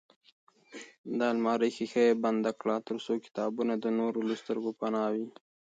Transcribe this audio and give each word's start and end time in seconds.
د 1.17 1.19
المارۍ 1.33 1.69
ښیښه 1.75 2.01
یې 2.07 2.19
بنده 2.23 2.51
کړه 2.59 2.75
ترڅو 2.87 3.13
کتابونه 3.25 3.73
د 3.77 3.85
نورو 3.99 4.19
له 4.29 4.35
سترګو 4.41 4.69
پناه 4.79 5.09
وي. 5.13 5.27